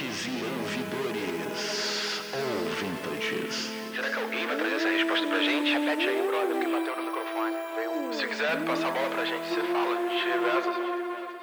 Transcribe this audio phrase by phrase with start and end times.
[0.00, 3.70] ouvintes e ouvidores, ouvintes.
[3.94, 5.72] Será que alguém vai trazer essa resposta pra gente?
[5.72, 8.14] Repete aí, brother, que bateu no microfone.
[8.14, 9.96] Se quiser passar a bola pra gente, você fala.
[10.08, 10.89] Diversas.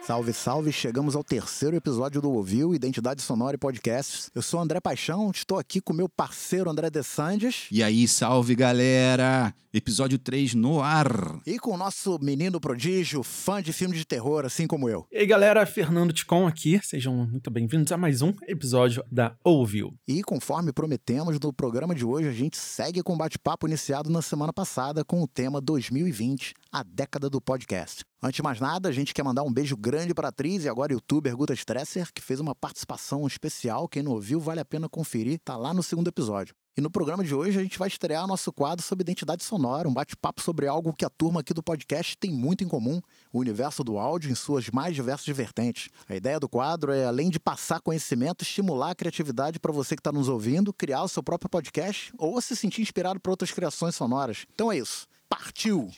[0.07, 0.71] Salve, salve!
[0.71, 4.31] Chegamos ao terceiro episódio do Ouviu, Identidade Sonora e Podcasts.
[4.33, 7.67] Eu sou André Paixão, estou aqui com meu parceiro André De Sandes.
[7.69, 9.53] E aí, salve galera!
[9.73, 11.41] Episódio 3 no ar.
[11.45, 15.05] E com o nosso menino prodígio, fã de filme de terror, assim como eu.
[15.11, 16.79] E aí, galera, Fernando Ticon aqui.
[16.81, 19.93] Sejam muito bem-vindos a mais um episódio da Ouviu.
[20.07, 24.21] E conforme prometemos no programa de hoje, a gente segue com o bate-papo iniciado na
[24.21, 28.05] semana passada com o tema 2020, a década do podcast.
[28.21, 30.69] Antes de mais nada, a gente quer mandar um beijo grande para a atriz e
[30.69, 33.87] agora youtuber Guta Stresser, que fez uma participação especial.
[33.87, 36.55] Quem não ouviu, vale a pena conferir, tá lá no segundo episódio.
[36.75, 39.93] E no programa de hoje a gente vai estrear nosso quadro sobre identidade sonora, um
[39.93, 42.99] bate-papo sobre algo que a turma aqui do podcast tem muito em comum,
[43.31, 45.89] o universo do áudio em suas mais diversas vertentes.
[46.09, 50.01] A ideia do quadro é, além de passar conhecimento, estimular a criatividade para você que
[50.01, 53.95] está nos ouvindo, criar o seu próprio podcast ou se sentir inspirado por outras criações
[53.95, 54.45] sonoras.
[54.53, 55.07] Então é isso.
[55.29, 55.89] Partiu!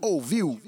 [0.00, 0.60] Ouviu?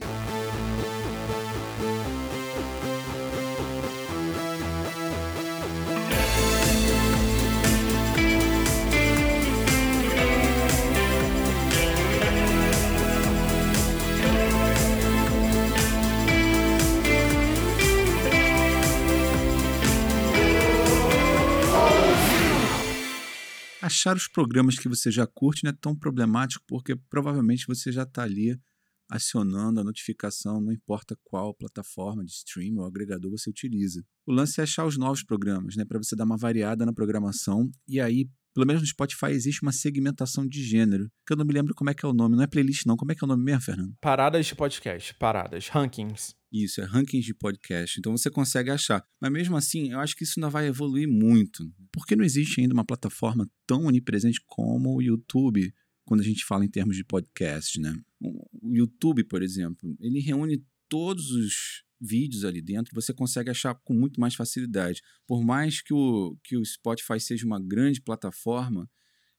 [23.86, 28.02] Achar os programas que você já curte não é tão problemático porque provavelmente você já
[28.02, 28.60] está ali
[29.08, 34.04] acionando a notificação, não importa qual plataforma de streaming ou agregador você utiliza.
[34.26, 37.70] O lance é achar os novos programas, né, para você dar uma variada na programação
[37.86, 41.52] e aí pelo menos no Spotify existe uma segmentação de gênero, que eu não me
[41.52, 43.26] lembro como é que é o nome, não é playlist não, como é que é
[43.26, 43.94] o nome mesmo, Fernando?
[44.00, 46.34] Paradas de podcast, paradas, rankings.
[46.50, 47.98] Isso, é rankings de podcast.
[47.98, 49.04] Então você consegue achar.
[49.20, 51.70] Mas mesmo assim, eu acho que isso ainda vai evoluir muito.
[51.92, 55.70] Porque não existe ainda uma plataforma tão onipresente como o YouTube,
[56.06, 57.94] quando a gente fala em termos de podcast, né?
[58.22, 63.94] O YouTube, por exemplo, ele reúne todos os vídeos ali dentro, você consegue achar com
[63.94, 65.02] muito mais facilidade.
[65.26, 68.88] Por mais que o, que o Spotify seja uma grande plataforma,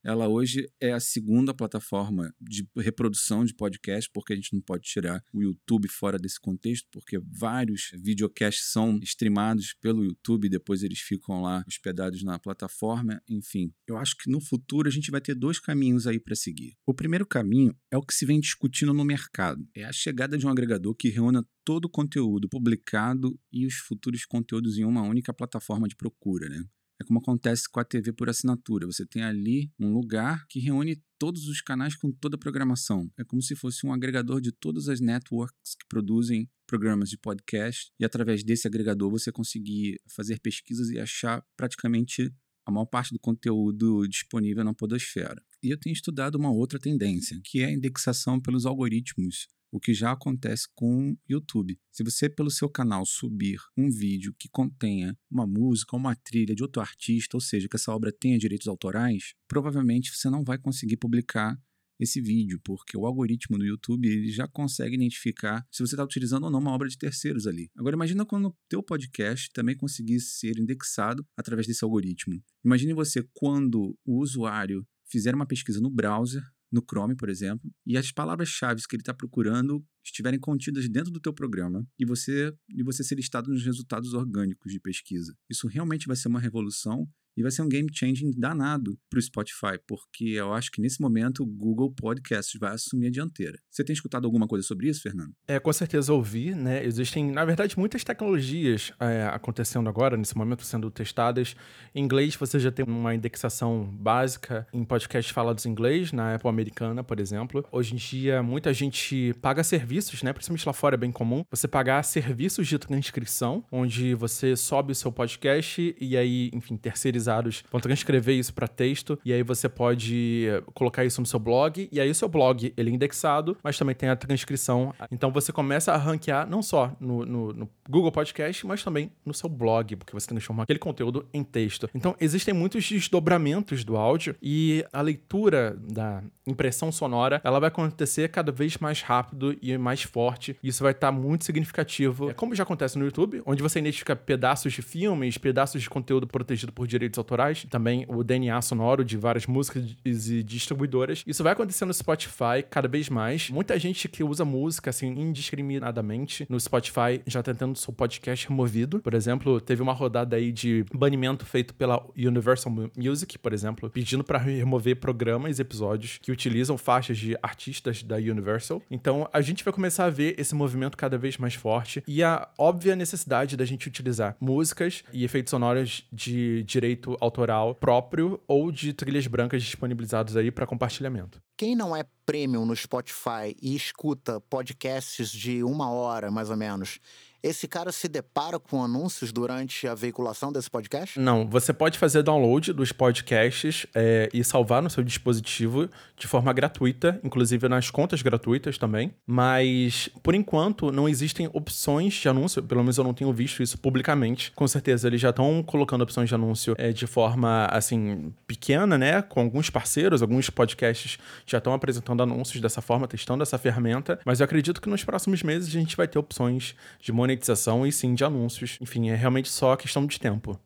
[0.04, 4.84] ela hoje é a segunda plataforma de reprodução de podcast, porque a gente não pode
[4.84, 11.00] tirar o YouTube fora desse contexto, porque vários videocasts são streamados pelo YouTube depois eles
[11.00, 13.22] ficam lá hospedados na plataforma.
[13.30, 16.76] Enfim, eu acho que no futuro a gente vai ter dois caminhos aí para seguir.
[16.86, 20.46] O primeiro caminho é o que se vem discutindo no mercado: é a chegada de
[20.46, 25.34] um agregador que reúna todo o conteúdo publicado e os futuros conteúdos em uma única
[25.34, 26.64] plataforma de procura, né?
[27.00, 28.88] É como acontece com a TV por assinatura.
[28.88, 33.12] Você tem ali um lugar que reúne todos os canais com toda a programação.
[33.18, 37.92] É como se fosse um agregador de todas as networks que produzem programas de podcast
[38.00, 42.34] e através desse agregador você conseguir fazer pesquisas e achar praticamente
[42.66, 45.42] a maior parte do conteúdo disponível na podosfera.
[45.64, 49.94] E eu tenho estudado uma outra tendência, que é a indexação pelos algoritmos o que
[49.94, 51.78] já acontece com o YouTube.
[51.92, 56.56] Se você, pelo seu canal, subir um vídeo que contenha uma música ou uma trilha
[56.56, 60.58] de outro artista, ou seja, que essa obra tenha direitos autorais, provavelmente você não vai
[60.58, 61.58] conseguir publicar
[62.00, 66.44] esse vídeo, porque o algoritmo do YouTube ele já consegue identificar se você está utilizando
[66.44, 67.70] ou não uma obra de terceiros ali.
[67.76, 72.42] Agora imagina quando o teu podcast também conseguisse ser indexado através desse algoritmo.
[72.64, 76.44] Imagine você quando o usuário fizer uma pesquisa no browser
[76.78, 81.20] no Chrome, por exemplo, e as palavras-chave que ele está procurando estiverem contidas dentro do
[81.20, 85.36] teu programa e você e você ser listado nos resultados orgânicos de pesquisa.
[85.50, 89.22] Isso realmente vai ser uma revolução e vai ser um game changing danado para o
[89.22, 93.60] Spotify, porque eu acho que nesse momento o Google Podcasts vai assumir a dianteira.
[93.70, 95.32] Você tem escutado alguma coisa sobre isso, Fernando?
[95.48, 96.84] É, com certeza ouvi, né?
[96.84, 101.56] Existem, na verdade, muitas tecnologias é, acontecendo agora, nesse momento, sendo testadas.
[101.94, 106.50] Em inglês, você já tem uma indexação básica em podcasts falados em inglês, na Apple
[106.50, 107.64] americana, por exemplo.
[107.72, 110.34] Hoje em dia, muita gente paga serviços, né?
[110.34, 111.44] Principalmente lá fora é bem comum.
[111.52, 116.78] Você pagar serviços de transcrição, onde você sobe o seu podcast e aí, enfim,
[117.28, 121.88] terceirizar vão transcrever isso para texto e aí você pode colocar isso no seu blog
[121.92, 124.94] e aí o seu blog ele é indexado, mas também tem a transcrição.
[125.12, 129.34] Então você começa a ranquear não só no, no, no Google Podcast, mas também no
[129.34, 131.90] seu blog, porque você transforma aquele conteúdo em texto.
[131.94, 138.30] Então existem muitos desdobramentos do áudio e a leitura da impressão sonora, ela vai acontecer
[138.30, 140.58] cada vez mais rápido e mais forte.
[140.64, 142.30] Isso vai estar tá muito significativo.
[142.30, 146.28] É como já acontece no YouTube, onde você identifica pedaços de filmes, pedaços de conteúdo
[146.28, 151.24] protegido por direitos autorais, também o DNA sonoro de várias músicas e distribuidoras.
[151.26, 153.50] Isso vai acontecer no Spotify cada vez mais.
[153.50, 159.00] Muita gente que usa música assim indiscriminadamente no Spotify já tá tendo seu podcast removido.
[159.00, 164.24] Por exemplo, teve uma rodada aí de banimento feito pela Universal Music, por exemplo, pedindo
[164.24, 168.82] para remover programas e episódios que utilizam faixas de artistas da Universal.
[168.92, 172.48] Então, a gente vai começar a ver esse movimento cada vez mais forte e a
[172.58, 178.94] óbvia necessidade da gente utilizar músicas e efeitos sonoros de direito autoral próprio ou de
[178.94, 181.42] trilhas brancas disponibilizados aí para compartilhamento.
[181.58, 187.00] Quem não é premium no Spotify e escuta podcasts de uma hora, mais ou menos,
[187.42, 191.20] esse cara se depara com anúncios durante a veiculação desse podcast?
[191.20, 196.52] Não, você pode fazer download dos podcasts é, e salvar no seu dispositivo de forma
[196.52, 199.14] gratuita, inclusive nas contas gratuitas também.
[199.26, 203.78] Mas, por enquanto, não existem opções de anúncio, pelo menos eu não tenho visto isso
[203.78, 204.52] publicamente.
[204.56, 209.22] Com certeza, eles já estão colocando opções de anúncio é, de forma, assim, pequena, né?
[209.22, 214.20] Com alguns parceiros, alguns podcasts já estão apresentando anúncios dessa forma, testando essa ferramenta.
[214.26, 217.86] Mas eu acredito que nos próximos meses a gente vai ter opções de monetização monetização
[217.86, 218.78] e sim de anúncios.
[218.80, 220.58] Enfim, é realmente só questão de tempo.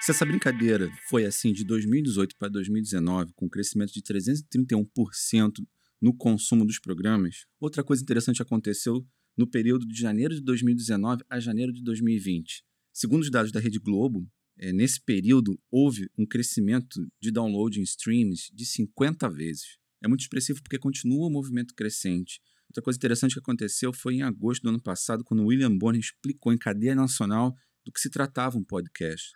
[0.00, 5.64] Se essa brincadeira foi assim de 2018 para 2019, com um crescimento de 331%
[6.02, 9.06] no consumo dos programas, outra coisa interessante aconteceu
[9.36, 12.64] no período de janeiro de 2019 a janeiro de 2020.
[12.92, 14.28] Segundo os dados da Rede Globo,
[14.58, 19.78] é, nesse período houve um crescimento de download em streams de 50 vezes.
[20.02, 22.40] É muito expressivo porque continua o movimento crescente.
[22.74, 26.52] Outra coisa interessante que aconteceu foi em agosto do ano passado, quando William Bonner explicou
[26.52, 27.54] em cadeia nacional
[27.86, 29.30] do que se tratava um podcast.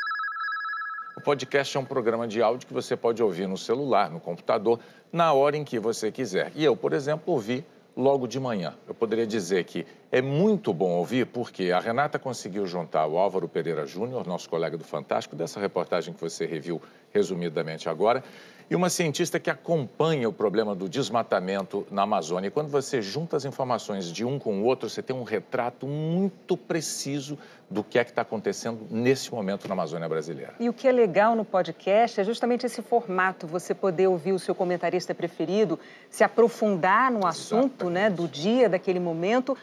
[1.17, 4.81] O podcast é um programa de áudio que você pode ouvir no celular, no computador,
[5.13, 6.51] na hora em que você quiser.
[6.57, 7.65] E eu, por exemplo, ouvi
[7.97, 8.75] logo de manhã.
[8.89, 13.49] Eu poderia dizer que é muito bom ouvir porque a Renata conseguiu juntar o Álvaro
[13.49, 16.83] Pereira Júnior, nosso colega do Fantástico, dessa reportagem que você reviu
[17.19, 18.23] resumidamente agora,
[18.71, 22.49] e uma cientista que acompanha o problema do desmatamento na Amazônia.
[22.49, 25.87] E quando você junta as informações de um com o outro, você tem um retrato
[25.87, 27.39] muito preciso
[27.71, 30.55] do que é que está acontecendo nesse momento na Amazônia brasileira.
[30.61, 34.39] E o que é legal no podcast é justamente esse formato, você poder ouvir o
[34.39, 35.79] seu comentarista preferido,
[36.11, 39.57] se aprofundar no assunto né, do dia, daquele momento,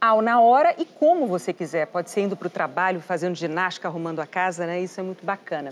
[0.00, 1.86] ao na hora e como você quiser.
[1.86, 4.80] Pode ser indo para o trabalho, fazendo ginástica, arrumando a casa, né?
[4.80, 5.70] Isso é muito bacana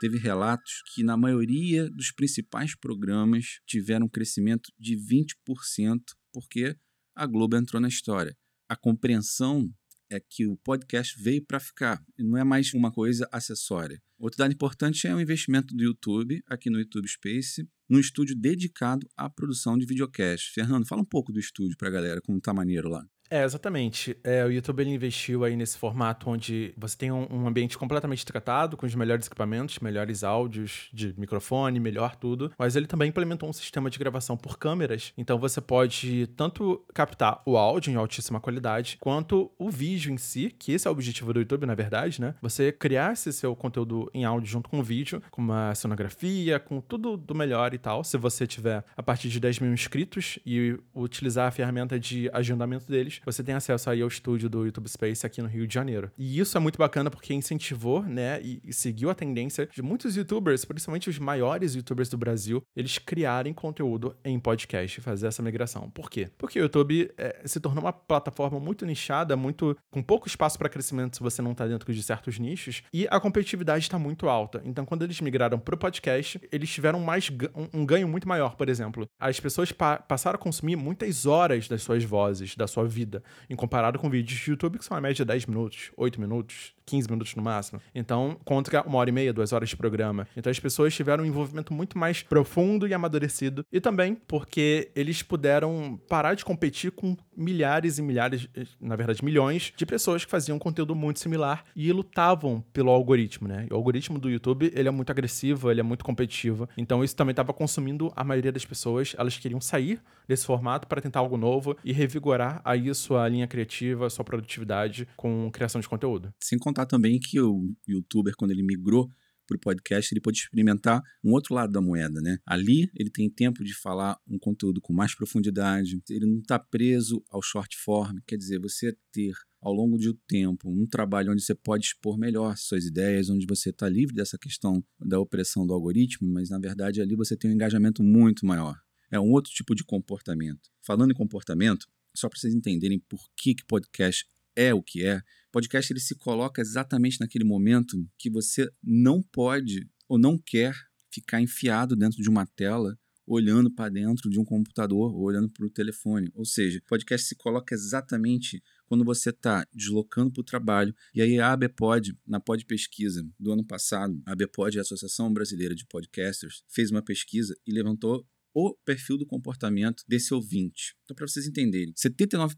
[0.00, 6.00] teve relatos que na maioria dos principais programas tiveram um crescimento de 20%,
[6.32, 6.74] porque
[7.14, 8.34] a Globo entrou na história.
[8.68, 9.70] A compreensão
[10.10, 14.00] é que o podcast veio para ficar, não é mais uma coisa acessória.
[14.18, 19.06] Outro dado importante é o investimento do YouTube, aqui no YouTube Space, num estúdio dedicado
[19.16, 20.50] à produção de videocast.
[20.52, 23.04] Fernando, fala um pouco do estúdio para a galera, como tá maneiro lá.
[23.30, 24.16] É, exatamente.
[24.24, 28.76] É, o YouTube investiu aí nesse formato onde você tem um, um, ambiente completamente tratado,
[28.76, 32.50] com os melhores equipamentos, melhores áudios de microfone, melhor tudo.
[32.58, 35.12] Mas ele também implementou um sistema de gravação por câmeras.
[35.16, 40.50] Então você pode tanto captar o áudio em altíssima qualidade, quanto o vídeo em si,
[40.50, 42.34] que esse é o objetivo do YouTube, na verdade, né?
[42.42, 46.80] Você criar esse seu conteúdo em áudio junto com o vídeo, com uma cenografia, com
[46.80, 48.02] tudo do melhor e tal.
[48.02, 52.86] Se você tiver a partir de 10 mil inscritos e utilizar a ferramenta de agendamento
[52.86, 56.10] deles, você tem acesso aí ao estúdio do YouTube Space aqui no Rio de Janeiro.
[56.18, 60.16] E isso é muito bacana porque incentivou, né, e, e seguiu a tendência de muitos
[60.16, 65.42] YouTubers, principalmente os maiores YouTubers do Brasil, eles criarem conteúdo em podcast e fazer essa
[65.42, 65.90] migração.
[65.90, 66.28] Por quê?
[66.38, 70.68] Porque o YouTube é, se tornou uma plataforma muito nichada, muito com pouco espaço para
[70.68, 74.62] crescimento se você não está dentro de certos nichos, e a competitividade está muito alta.
[74.64, 78.56] Então, quando eles migraram para o podcast, eles tiveram mais um, um ganho muito maior,
[78.56, 79.06] por exemplo.
[79.18, 83.22] As pessoas pa passaram a consumir muitas horas das suas vozes, da sua vida vida,
[83.48, 87.10] em comparado com vídeos de YouTube que são a média 10 minutos, 8 minutos, 15
[87.10, 87.80] minutos no máximo.
[87.94, 90.26] Então, contra uma hora e meia, duas horas de programa.
[90.36, 93.64] Então, as pessoas tiveram um envolvimento muito mais profundo e amadurecido.
[93.72, 98.48] E também porque eles puderam parar de competir com milhares e milhares,
[98.80, 103.66] na verdade, milhões de pessoas que faziam conteúdo muito similar e lutavam pelo algoritmo, né?
[103.70, 106.68] O algoritmo do YouTube, ele é muito agressivo, ele é muito competitivo.
[106.76, 109.14] Então, isso também estava consumindo a maioria das pessoas.
[109.16, 114.08] Elas queriam sair desse formato para tentar algo novo e revigorar aí sua linha criativa,
[114.08, 116.32] sua produtividade com criação de conteúdo.
[116.40, 119.10] Sem contar também que o youtuber, quando ele migrou
[119.44, 122.38] para o podcast, ele pode experimentar um outro lado da moeda, né?
[122.46, 127.20] Ali ele tem tempo de falar um conteúdo com mais profundidade, ele não está preso
[127.28, 131.56] ao short form, quer dizer, você ter ao longo do tempo um trabalho onde você
[131.56, 136.32] pode expor melhor suas ideias, onde você está livre dessa questão da opressão do algoritmo,
[136.32, 138.78] mas na verdade ali você tem um engajamento muito maior.
[139.10, 140.70] É um outro tipo de comportamento.
[140.82, 144.26] Falando em comportamento, só para vocês entenderem por que, que podcast
[144.56, 149.88] é o que é, podcast ele se coloca exatamente naquele momento que você não pode
[150.08, 150.74] ou não quer
[151.10, 155.64] ficar enfiado dentro de uma tela olhando para dentro de um computador ou olhando para
[155.64, 156.30] o telefone.
[156.34, 160.94] Ou seja, podcast se coloca exatamente quando você está deslocando para o trabalho.
[161.14, 165.76] E aí a ABPOD, na Pod Pesquisa do ano passado, a ABPOD, a Associação Brasileira
[165.76, 170.94] de Podcasters, fez uma pesquisa e levantou o perfil do comportamento desse ouvinte.
[171.04, 172.54] Então, para vocês entenderem, 79%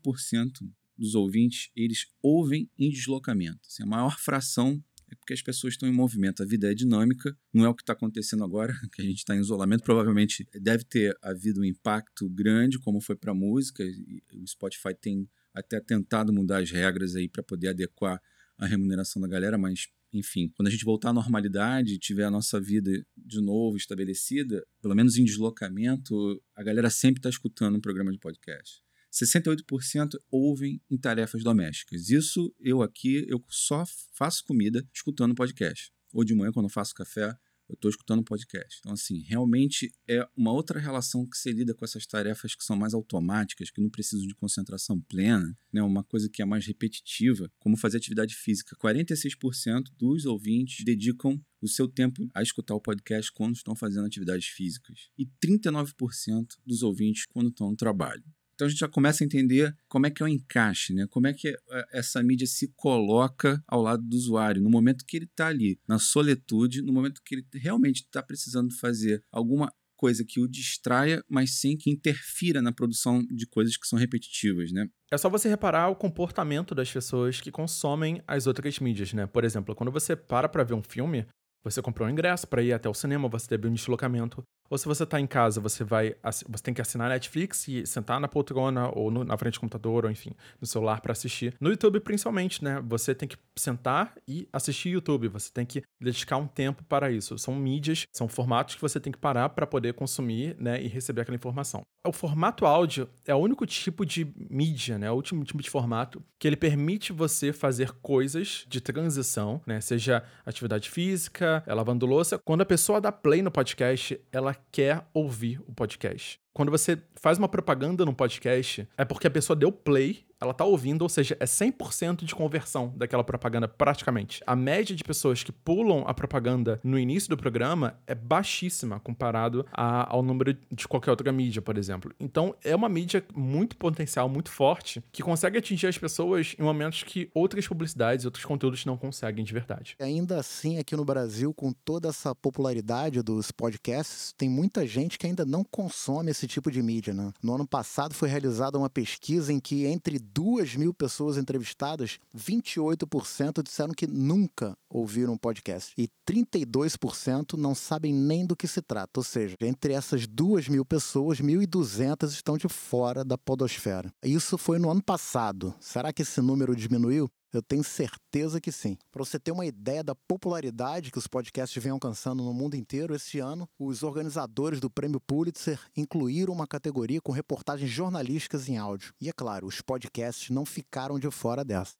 [0.96, 3.60] dos ouvintes, eles ouvem em deslocamento.
[3.66, 6.42] Assim, a maior fração é porque as pessoas estão em movimento.
[6.42, 9.36] A vida é dinâmica, não é o que está acontecendo agora, que a gente está
[9.36, 9.84] em isolamento.
[9.84, 13.84] Provavelmente deve ter havido um impacto grande, como foi para a música.
[14.32, 18.18] o Spotify tem até tentado mudar as regras aí para poder adequar
[18.62, 22.60] a remuneração da galera, mas enfim, quando a gente voltar à normalidade, tiver a nossa
[22.60, 28.12] vida de novo estabelecida, pelo menos em deslocamento, a galera sempre está escutando um programa
[28.12, 28.80] de podcast.
[29.12, 32.08] 68% ouvem em tarefas domésticas.
[32.08, 35.90] Isso eu aqui, eu só faço comida escutando podcast.
[36.12, 37.34] Ou de manhã, quando eu faço café,
[37.72, 38.78] eu estou escutando podcast.
[38.80, 42.76] Então, assim, realmente é uma outra relação que se lida com essas tarefas que são
[42.76, 45.82] mais automáticas, que não precisam de concentração plena, né?
[45.82, 48.76] uma coisa que é mais repetitiva, como fazer atividade física.
[48.76, 54.46] 46% dos ouvintes dedicam o seu tempo a escutar o podcast quando estão fazendo atividades
[54.46, 55.10] físicas.
[55.18, 58.22] E 39% dos ouvintes quando estão no trabalho.
[58.54, 61.06] Então a gente já começa a entender como é que é o encaixe, né?
[61.10, 65.16] como é que é, essa mídia se coloca ao lado do usuário, no momento que
[65.16, 70.24] ele está ali, na soletude, no momento que ele realmente está precisando fazer alguma coisa
[70.24, 74.88] que o distraia, mas sem que interfira na produção de coisas que são repetitivas, né?
[75.12, 79.26] É só você reparar o comportamento das pessoas que consomem as outras mídias, né?
[79.26, 81.24] Por exemplo, quando você para para ver um filme,
[81.62, 84.42] você comprou um ingresso para ir até o cinema, você teve um deslocamento.
[84.72, 86.16] Ou se você está em casa, você vai
[86.48, 90.06] você tem que assinar Netflix e sentar na poltrona ou no, na frente do computador,
[90.06, 91.54] ou enfim, no celular para assistir.
[91.60, 92.82] No YouTube, principalmente, né?
[92.86, 95.28] Você tem que sentar e assistir YouTube.
[95.28, 97.36] Você tem que dedicar um tempo para isso.
[97.36, 100.82] São mídias, são formatos que você tem que parar para poder consumir, né?
[100.82, 101.82] E receber aquela informação.
[102.06, 105.10] O formato áudio é o único tipo de mídia, né?
[105.10, 109.82] O último tipo de formato que ele permite você fazer coisas de transição, né?
[109.82, 112.38] Seja atividade física, lavando louça.
[112.42, 116.40] Quando a pessoa dá play no podcast, ela quer ouvir o podcast.
[116.52, 120.64] Quando você faz uma propaganda no podcast, é porque a pessoa deu play ela tá
[120.64, 124.42] ouvindo, ou seja, é 100% de conversão daquela propaganda, praticamente.
[124.44, 129.64] A média de pessoas que pulam a propaganda no início do programa é baixíssima comparado
[129.72, 132.12] a, ao número de qualquer outra mídia, por exemplo.
[132.18, 137.04] Então, é uma mídia muito potencial, muito forte, que consegue atingir as pessoas em momentos
[137.04, 139.94] que outras publicidades, outros conteúdos não conseguem de verdade.
[140.00, 145.26] Ainda assim, aqui no Brasil, com toda essa popularidade dos podcasts, tem muita gente que
[145.26, 147.32] ainda não consome esse tipo de mídia, né?
[147.40, 153.62] No ano passado foi realizada uma pesquisa em que entre duas mil pessoas entrevistadas, 28%
[153.62, 155.92] disseram que nunca ouviram um podcast.
[155.96, 159.20] E 32% não sabem nem do que se trata.
[159.20, 164.12] Ou seja, entre essas duas mil pessoas, 1.200 estão de fora da podosfera.
[164.22, 165.74] Isso foi no ano passado.
[165.80, 167.30] Será que esse número diminuiu?
[167.52, 168.96] Eu tenho certeza que sim.
[169.10, 173.14] Para você ter uma ideia da popularidade que os podcasts vêm alcançando no mundo inteiro,
[173.14, 179.12] esse ano, os organizadores do Prêmio Pulitzer incluíram uma categoria com reportagens jornalísticas em áudio.
[179.20, 181.94] E é claro, os podcasts não ficaram de fora dessa.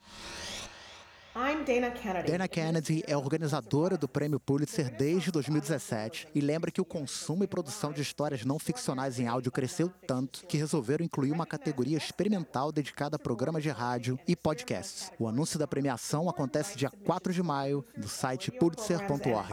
[1.64, 2.30] Dana Kennedy.
[2.30, 7.46] Dana Kennedy é organizadora do Prêmio Pulitzer desde 2017 e lembra que o consumo e
[7.46, 12.70] produção de histórias não ficcionais em áudio cresceu tanto que resolveram incluir uma categoria experimental
[12.70, 15.10] dedicada a programas de rádio e podcasts.
[15.18, 19.48] O anúncio da premiação acontece dia 4 de maio no site pulitzer.org.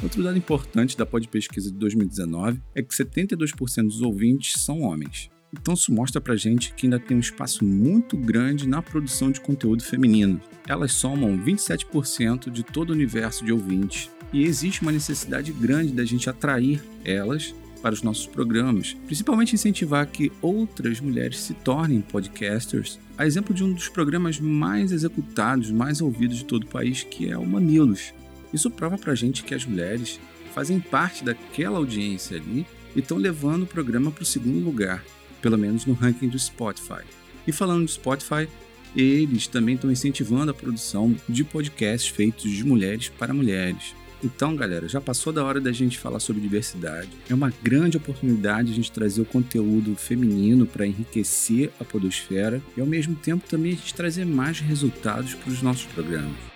[0.00, 5.28] Outro dado importante da Pod Pesquisa de 2019 é que 72% dos ouvintes são homens.
[5.60, 9.40] Então isso mostra pra gente que ainda tem um espaço muito grande na produção de
[9.40, 10.40] conteúdo feminino.
[10.66, 16.04] Elas somam 27% de todo o universo de ouvintes e existe uma necessidade grande da
[16.04, 22.98] gente atrair elas para os nossos programas, principalmente incentivar que outras mulheres se tornem podcasters.
[23.16, 27.30] A exemplo de um dos programas mais executados, mais ouvidos de todo o país, que
[27.30, 28.12] é o Mamilos.
[28.52, 30.18] Isso prova pra gente que as mulheres
[30.54, 35.04] fazem parte daquela audiência ali e estão levando o programa para o segundo lugar
[35.40, 37.02] pelo menos no ranking do Spotify.
[37.46, 38.48] E falando de Spotify,
[38.94, 43.94] eles também estão incentivando a produção de podcasts feitos de mulheres para mulheres.
[44.24, 47.10] Então, galera, já passou da hora da gente falar sobre diversidade.
[47.28, 52.80] É uma grande oportunidade a gente trazer o conteúdo feminino para enriquecer a podosfera e,
[52.80, 56.55] ao mesmo tempo, também a gente trazer mais resultados para os nossos programas.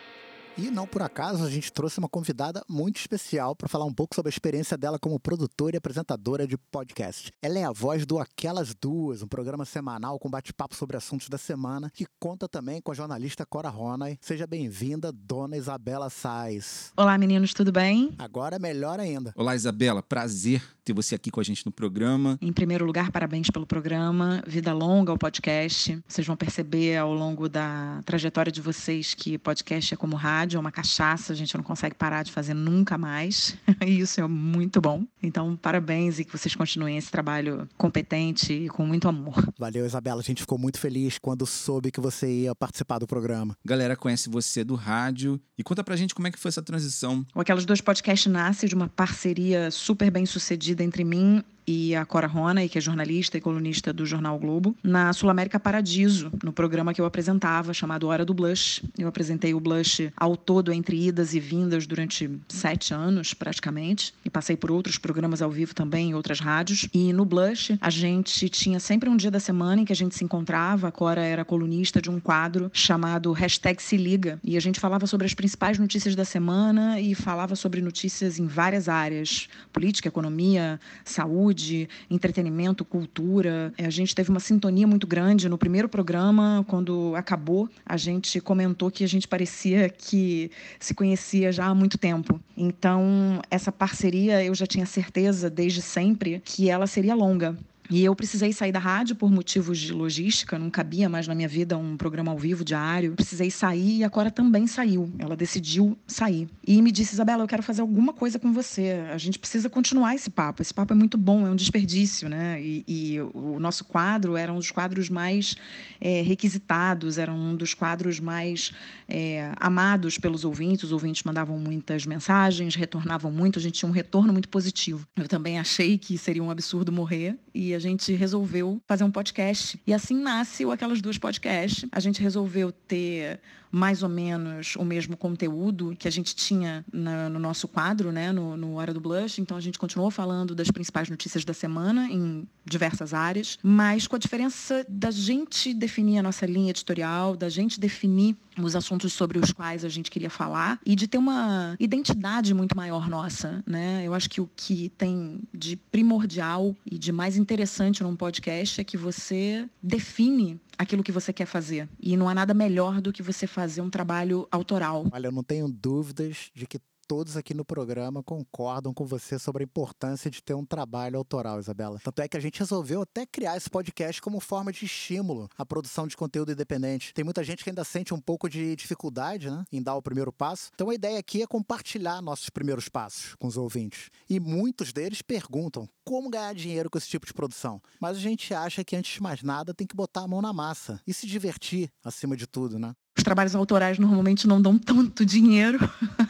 [0.58, 4.14] E não por acaso a gente trouxe uma convidada muito especial para falar um pouco
[4.14, 7.32] sobre a experiência dela como produtora e apresentadora de podcast.
[7.40, 11.38] Ela é a voz do Aquelas Duas, um programa semanal com bate-papo sobre assuntos da
[11.38, 14.18] semana, que conta também com a jornalista Cora Ronay.
[14.20, 16.92] Seja bem-vinda, dona Isabela Sais.
[16.96, 18.14] Olá, meninos, tudo bem?
[18.18, 19.32] Agora é melhor ainda.
[19.36, 22.38] Olá, Isabela, prazer ter você aqui com a gente no programa.
[22.40, 24.42] Em primeiro lugar, parabéns pelo programa.
[24.46, 25.98] Vida longa ao podcast.
[26.06, 30.58] Vocês vão perceber ao longo da trajetória de vocês que podcast é como rádio, é
[30.58, 33.56] uma cachaça, a gente não consegue parar de fazer nunca mais.
[33.84, 35.04] e isso é muito bom.
[35.22, 39.34] Então, parabéns e que vocês continuem esse trabalho competente e com muito amor.
[39.58, 40.20] Valeu, Isabela.
[40.20, 43.56] A gente ficou muito feliz quando soube que você ia participar do programa.
[43.64, 47.24] Galera conhece você do rádio e conta pra gente como é que foi essa transição.
[47.34, 52.04] O Aquelas Duas Podcast nasce de uma parceria super bem sucedida entre mim e a
[52.04, 56.52] Cora Rona, que é jornalista e colunista do Jornal Globo, na Sul América Paradiso, no
[56.52, 58.82] programa que eu apresentava, chamado Hora do Blush.
[58.98, 64.30] Eu apresentei o Blush ao todo, entre idas e vindas, durante sete anos, praticamente, e
[64.30, 66.88] passei por outros programas ao vivo também, em outras rádios.
[66.92, 70.14] E no Blush, a gente tinha sempre um dia da semana em que a gente
[70.14, 70.88] se encontrava.
[70.88, 75.06] A Cora era colunista de um quadro chamado Hashtag Se Liga, e a gente falava
[75.06, 80.80] sobre as principais notícias da semana e falava sobre notícias em várias áreas: política, economia,
[81.04, 83.72] saúde saúde, entretenimento, cultura.
[83.76, 88.40] É, a gente teve uma sintonia muito grande no primeiro programa, quando acabou, a gente
[88.40, 92.40] comentou que a gente parecia que se conhecia já há muito tempo.
[92.56, 97.56] Então, essa parceria eu já tinha certeza desde sempre que ela seria longa.
[97.90, 101.48] E eu precisei sair da rádio por motivos de logística, não cabia mais na minha
[101.48, 103.14] vida um programa ao vivo diário.
[103.14, 105.12] Precisei sair e a Cora também saiu.
[105.18, 106.48] Ela decidiu sair.
[106.64, 109.04] E me disse: Isabela, eu quero fazer alguma coisa com você.
[109.12, 110.62] A gente precisa continuar esse papo.
[110.62, 112.62] Esse papo é muito bom, é um desperdício, né?
[112.62, 115.56] E, e o nosso quadro era um dos quadros mais
[116.00, 118.70] é, requisitados, era um dos quadros mais
[119.08, 120.84] é, amados pelos ouvintes.
[120.84, 125.04] Os ouvintes mandavam muitas mensagens, retornavam muito, a gente tinha um retorno muito positivo.
[125.16, 129.80] Eu também achei que seria um absurdo morrer e a gente resolveu fazer um podcast.
[129.86, 131.88] E assim nasce Aquelas Duas Podcast.
[131.90, 137.28] A gente resolveu ter mais ou menos o mesmo conteúdo que a gente tinha na,
[137.28, 139.38] no nosso quadro, né, no, no Hora do Blush.
[139.38, 144.16] Então a gente continuou falando das principais notícias da semana em diversas áreas, mas com
[144.16, 149.38] a diferença da gente definir a nossa linha editorial, da gente definir os assuntos sobre
[149.38, 154.02] os quais a gente queria falar e de ter uma identidade muito maior nossa, né?
[154.04, 158.84] Eu acho que o que tem de primordial e de mais interessante num podcast é
[158.84, 161.86] que você define aquilo que você quer fazer.
[162.00, 165.06] E não há nada melhor do que você fazer um trabalho autoral.
[165.12, 169.64] Olha, eu não tenho dúvidas de que todos aqui no programa concordam com você sobre
[169.64, 171.98] a importância de ter um trabalho autoral, Isabela.
[172.04, 175.66] Tanto é que a gente resolveu até criar esse podcast como forma de estímulo à
[175.66, 177.12] produção de conteúdo independente.
[177.12, 180.32] Tem muita gente que ainda sente um pouco de dificuldade né, em dar o primeiro
[180.32, 180.70] passo.
[180.72, 184.08] Então a ideia aqui é compartilhar nossos primeiros passos com os ouvintes.
[184.28, 187.82] E muitos deles perguntam como ganhar dinheiro com esse tipo de produção.
[187.98, 190.52] Mas a gente acha que antes de mais nada tem que botar a mão na
[190.52, 192.94] massa e se divertir acima de tudo, né?
[193.20, 195.78] Os trabalhos autorais normalmente não dão tanto dinheiro.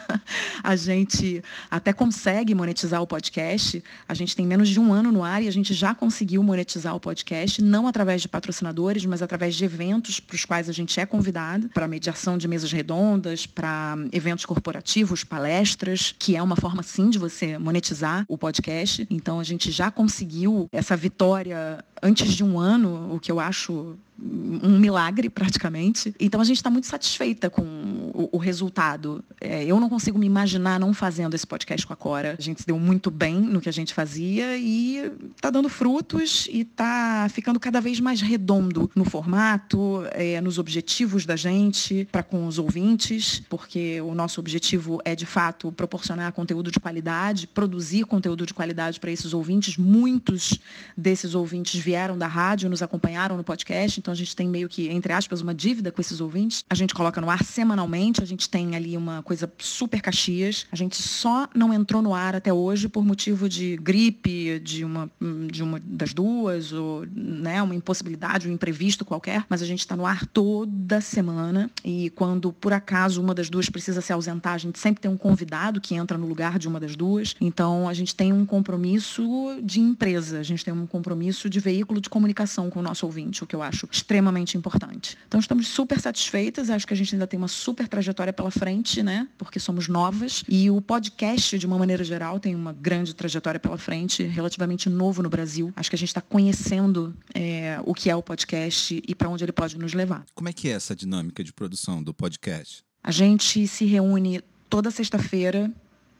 [0.61, 3.81] a gente até consegue monetizar o podcast.
[4.09, 6.92] A gente tem menos de um ano no ar e a gente já conseguiu monetizar
[6.96, 10.98] o podcast, não através de patrocinadores, mas através de eventos para os quais a gente
[10.98, 16.83] é convidado, para mediação de mesas redondas, para eventos corporativos, palestras, que é uma forma
[16.83, 19.07] sim de você monetizar o podcast.
[19.09, 23.96] Então a gente já conseguiu essa vitória antes de um ano, o que eu acho
[24.23, 26.15] um milagre praticamente.
[26.21, 29.25] Então a gente está muito satisfeita com o, o resultado.
[29.41, 32.37] É, eu não consigo me imaginar não fazendo esse podcast com a Cora.
[32.39, 34.99] A gente se deu muito bem no que a gente fazia e
[35.35, 41.25] está dando frutos e está ficando cada vez mais redondo no formato, é, nos objetivos
[41.25, 46.71] da gente para com os ouvintes, porque o nosso objetivo é de fato proporcionar conteúdo
[46.71, 49.77] de qualidade, produzir conteúdo de qualidade para esses ouvintes.
[49.77, 50.59] Muitos
[50.97, 54.88] desses ouvintes vieram da rádio, nos acompanharam no podcast, então a gente tem meio que,
[54.88, 56.64] entre aspas, uma dívida com esses ouvintes.
[56.68, 60.66] A gente coloca no ar semanalmente, a gente tem ali uma coisa super caxias.
[60.70, 65.11] A gente só não entrou no ar até hoje por motivo de gripe, de uma,
[65.51, 69.96] de uma das duas, ou né, uma impossibilidade, um imprevisto qualquer, mas a gente está
[69.96, 74.59] no ar toda semana e quando por acaso uma das duas precisa se ausentar, a
[74.59, 77.35] gente sempre tem um convidado que entra no lugar de uma das duas.
[77.40, 79.23] Então a gente tem um compromisso
[79.62, 83.42] de empresa, a gente tem um compromisso de veículo de comunicação com o nosso ouvinte,
[83.42, 85.17] o que eu acho extremamente importante.
[85.29, 89.03] Então estamos super satisfeitas, acho que a gente ainda tem uma super trajetória pela frente,
[89.03, 89.29] né?
[89.39, 93.79] Porque somos novas e o podcast, de uma maneira geral, tem uma grande trajetória pela
[93.79, 95.73] frente, relativamente novo no Brasil.
[95.77, 99.45] Acho que a gente está conhecendo é, o que é o podcast e para onde
[99.45, 100.25] ele pode nos levar.
[100.35, 102.83] Como é que é essa dinâmica de produção do podcast?
[103.03, 105.71] A gente se reúne toda sexta-feira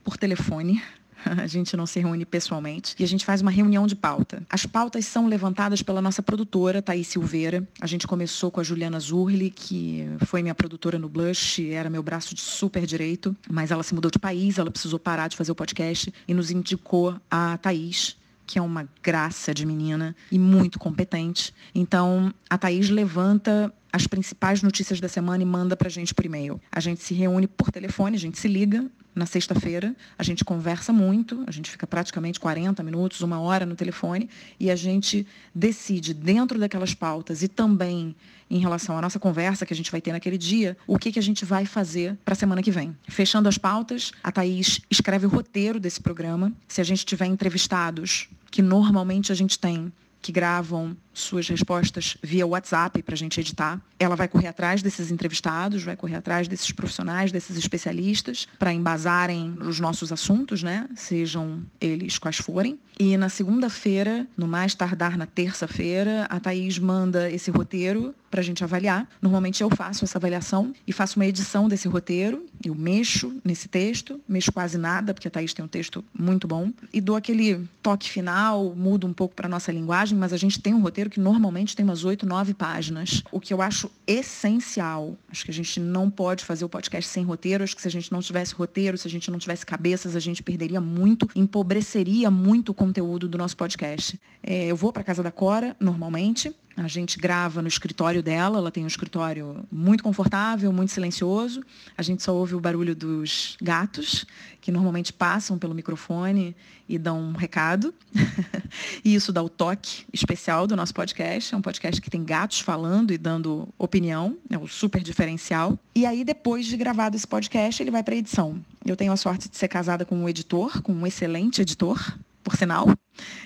[0.03, 0.83] por telefone.
[1.41, 4.43] A gente não se reúne pessoalmente e a gente faz uma reunião de pauta.
[4.49, 7.67] As pautas são levantadas pela nossa produtora, Thaís Silveira.
[7.81, 12.03] A gente começou com a Juliana Zurli, que foi minha produtora no Blush, era meu
[12.03, 15.53] braço de super direito, mas ela se mudou de país, ela precisou parar de fazer
[15.53, 20.79] o podcast e nos indicou a Thaís, que é uma graça de menina e muito
[20.79, 21.55] competente.
[21.75, 26.25] Então, a Thaís levanta as principais notícias da semana e manda para a gente por
[26.25, 26.61] e-mail.
[26.71, 30.93] A gente se reúne por telefone, a gente se liga na sexta-feira, a gente conversa
[30.93, 36.15] muito, a gente fica praticamente 40 minutos, uma hora no telefone, e a gente decide,
[36.15, 38.15] dentro daquelas pautas e também
[38.51, 41.19] em relação à nossa conversa que a gente vai ter naquele dia, o que, que
[41.19, 42.97] a gente vai fazer para a semana que vem.
[43.09, 46.53] Fechando as pautas, a Thaís escreve o roteiro desse programa.
[46.67, 52.47] Se a gente tiver entrevistados, que normalmente a gente tem, que gravam suas respostas via
[52.47, 53.81] WhatsApp para a gente editar.
[53.99, 59.57] Ela vai correr atrás desses entrevistados, vai correr atrás desses profissionais, desses especialistas, para embasarem
[59.61, 60.89] os nossos assuntos, né?
[60.95, 62.79] Sejam eles quais forem.
[62.99, 68.45] E na segunda-feira, no mais tardar na terça-feira, a Thaís manda esse roteiro para a
[68.45, 69.09] gente avaliar.
[69.23, 72.45] Normalmente eu faço essa avaliação e faço uma edição desse roteiro.
[72.63, 76.71] Eu mexo nesse texto, mexo quase nada, porque a Thaís tem um texto muito bom,
[76.93, 80.75] e dou aquele toque final, mudo um pouco para nossa linguagem, mas a gente tem
[80.75, 83.23] um roteiro que normalmente tem umas oito, nove páginas.
[83.31, 87.25] O que eu acho essencial, acho que a gente não pode fazer o podcast sem
[87.25, 90.17] roteiro, acho que se a gente não tivesse roteiro, se a gente não tivesse cabeças,
[90.17, 94.21] a gente perderia muito, empobreceria muito o conteúdo do nosso podcast.
[94.43, 98.71] É, eu vou para casa da Cora, normalmente, a gente grava no escritório dela, ela
[98.71, 101.63] tem um escritório muito confortável, muito silencioso.
[101.97, 104.25] A gente só ouve o barulho dos gatos,
[104.61, 106.57] que normalmente passam pelo microfone
[106.89, 107.93] e dão um recado.
[109.05, 111.55] e isso dá o toque especial do nosso podcast.
[111.55, 115.79] É um podcast que tem gatos falando e dando opinião, é o super diferencial.
[115.95, 118.65] E aí, depois de gravado esse podcast, ele vai para edição.
[118.87, 122.57] Eu tenho a sorte de ser casada com um editor, com um excelente editor, por
[122.57, 122.89] sinal.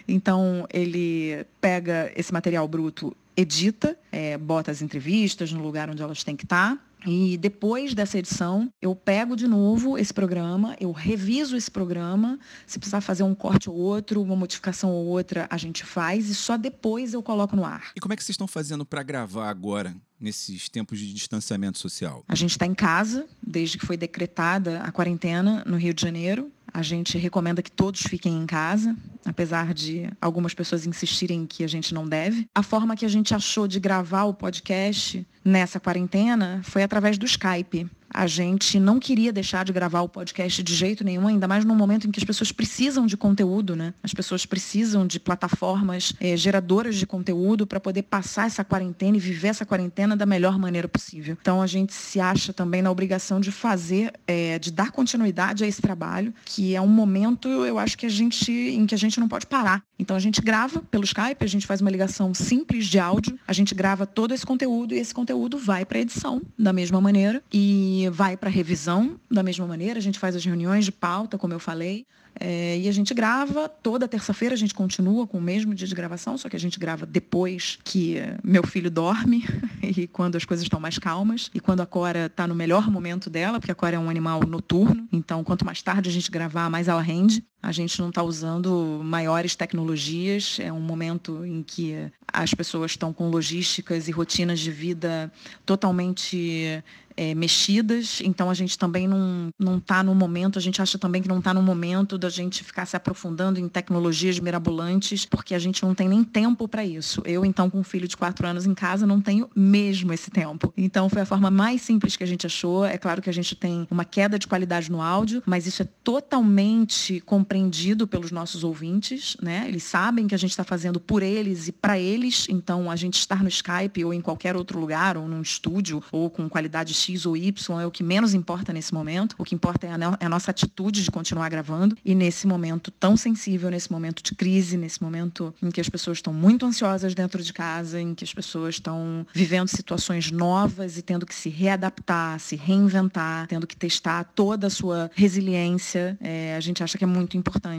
[0.07, 6.23] Então, ele pega esse material bruto, edita, é, bota as entrevistas no lugar onde elas
[6.23, 6.79] têm que estar.
[7.07, 12.39] E depois dessa edição, eu pego de novo esse programa, eu reviso esse programa.
[12.67, 16.35] Se precisar fazer um corte ou outro, uma modificação ou outra, a gente faz e
[16.35, 17.93] só depois eu coloco no ar.
[17.95, 22.25] E como é que vocês estão fazendo para gravar agora, nesses tempos de distanciamento social?
[22.27, 26.51] A gente está em casa, desde que foi decretada a quarentena no Rio de Janeiro.
[26.75, 31.69] A gente recomenda que todos fiquem em casa, apesar de algumas pessoas insistirem que a
[31.69, 32.49] gente não deve.
[32.53, 37.27] A forma que a gente achou de gravar o podcast nessa quarentena foi através do
[37.27, 37.89] Skype.
[38.15, 41.75] A gente não queria deixar de gravar o podcast de jeito nenhum, ainda mais num
[41.75, 43.93] momento em que as pessoas precisam de conteúdo, né?
[44.05, 49.21] As pessoas precisam de plataformas é, geradoras de conteúdo para poder passar essa quarentena e
[49.21, 51.37] viver essa quarentena da melhor maneira possível.
[51.41, 55.67] Então a gente se acha também na obrigação de fazer, é, de dar continuidade a
[55.67, 59.19] esse trabalho, que é um momento, eu acho que a gente, em que a gente
[59.19, 59.83] não pode parar.
[59.99, 63.53] Então a gente grava pelo Skype, a gente faz uma ligação simples de áudio, a
[63.53, 68.04] gente grava todo esse conteúdo e esse conteúdo vai para edição da mesma maneira e
[68.11, 71.59] vai para revisão da mesma maneira, a gente faz as reuniões de pauta, como eu
[71.59, 72.07] falei,
[72.39, 75.95] é, e a gente grava, toda terça-feira a gente continua com o mesmo dia de
[75.95, 79.45] gravação, só que a gente grava depois que meu filho dorme
[79.83, 83.31] e quando as coisas estão mais calmas e quando a Cora está no melhor momento
[83.31, 86.69] dela, porque a Cora é um animal noturno, então quanto mais tarde a gente gravar,
[86.69, 87.45] mais ela rende.
[87.65, 91.97] A gente não está usando maiores tecnologias, é um momento em que
[92.31, 95.33] as pessoas estão com logísticas e rotinas de vida
[95.65, 96.83] totalmente
[97.17, 101.29] é, mexidas, então a gente também não está no momento, a gente acha também que
[101.29, 105.83] não está no momento da gente ficar se aprofundando em tecnologias mirabolantes, porque a gente
[105.85, 107.23] não tem nem tempo para isso.
[107.25, 110.73] Eu, então, com um filho de quatro anos em casa, não tenho mesmo esse tempo.
[110.77, 112.85] Então, foi a forma mais simples que a gente achou.
[112.85, 115.89] É claro que a gente tem uma queda de qualidade no áudio, mas isso é
[116.03, 117.21] totalmente
[117.55, 119.65] compreendido pelos nossos ouvintes, né?
[119.69, 123.17] Eles sabem que a gente está fazendo por eles e para eles, então a gente
[123.17, 127.25] estar no Skype ou em qualquer outro lugar, ou num estúdio, ou com qualidade X
[127.27, 129.37] ou Y é o que menos importa nesse momento.
[129.39, 131.97] O que importa é a, é a nossa atitude de continuar gravando.
[132.05, 136.19] E nesse momento tão sensível, nesse momento de crise, nesse momento em que as pessoas
[136.19, 141.03] estão muito ansiosas dentro de casa, em que as pessoas estão vivendo situações novas e
[141.03, 146.61] tendo que se readaptar, se reinventar, tendo que testar toda a sua resiliência, é, a
[146.61, 147.75] gente acha que é muito importante estar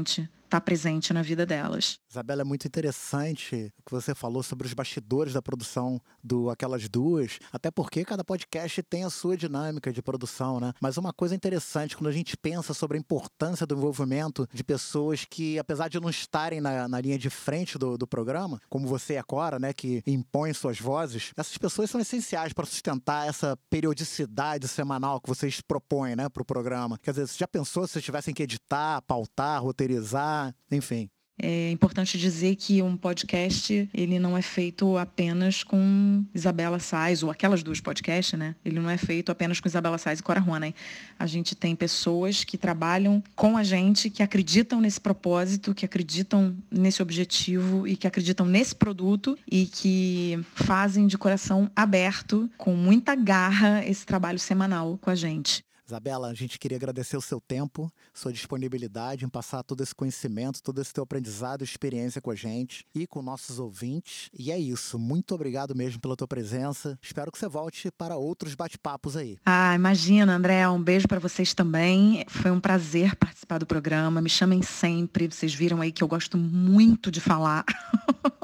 [0.49, 1.99] tá presente na vida delas.
[2.09, 6.87] Isabela, é muito interessante o que você falou sobre os bastidores da produção do Aquelas
[6.87, 10.73] Duas, até porque cada podcast tem a sua dinâmica de produção, né?
[10.79, 15.25] Mas uma coisa interessante, quando a gente pensa sobre a importância do envolvimento de pessoas
[15.25, 19.13] que, apesar de não estarem na, na linha de frente do, do programa, como você
[19.13, 23.57] e a Cora, né, que impõem suas vozes, essas pessoas são essenciais para sustentar essa
[23.69, 26.97] periodicidade semanal que vocês propõem, né, para o programa.
[27.01, 30.34] Quer dizer, você já pensou se vocês tivessem que editar, pautar, roteirizar,
[30.71, 31.09] enfim?
[31.37, 37.29] É importante dizer que um podcast, ele não é feito apenas com Isabela Sais, ou
[37.29, 38.55] aquelas duas podcasts, né?
[38.63, 40.73] Ele não é feito apenas com Isabela Sais e Cora Ronay.
[41.19, 46.55] A gente tem pessoas que trabalham com a gente, que acreditam nesse propósito, que acreditam
[46.71, 53.13] nesse objetivo e que acreditam nesse produto e que fazem de coração aberto, com muita
[53.13, 55.65] garra, esse trabalho semanal com a gente.
[55.87, 60.63] Isabela, a gente queria agradecer o seu tempo, sua disponibilidade em passar todo esse conhecimento,
[60.63, 64.29] todo esse teu aprendizado e experiência com a gente e com nossos ouvintes.
[64.33, 64.97] E é isso.
[64.97, 66.97] Muito obrigado mesmo pela tua presença.
[67.01, 69.37] Espero que você volte para outros bate-papos aí.
[69.45, 70.67] Ah, imagina, André.
[70.67, 72.25] Um beijo para vocês também.
[72.27, 74.21] Foi um prazer participar do programa.
[74.21, 75.27] Me chamem sempre.
[75.27, 77.63] Vocês viram aí que eu gosto muito de falar.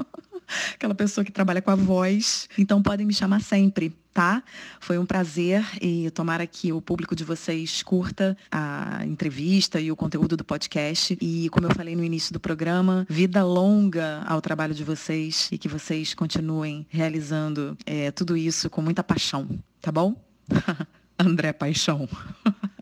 [0.73, 2.47] Aquela pessoa que trabalha com a voz.
[2.57, 4.43] Então podem me chamar sempre tá?
[4.79, 9.95] Foi um prazer e tomara que o público de vocês curta a entrevista e o
[9.95, 11.17] conteúdo do podcast.
[11.21, 15.57] E como eu falei no início do programa, vida longa ao trabalho de vocês e
[15.57, 19.47] que vocês continuem realizando é, tudo isso com muita paixão,
[19.81, 20.15] tá bom?
[21.17, 22.07] André Paixão.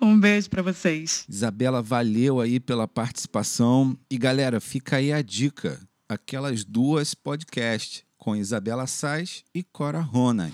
[0.00, 1.24] Um beijo para vocês.
[1.26, 3.96] Isabela, valeu aí pela participação.
[4.10, 5.80] E galera, fica aí a dica:
[6.12, 10.50] aquelas duas podcasts com Isabela Sais e Cora Ronan.